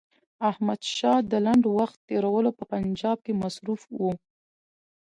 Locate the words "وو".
3.99-4.11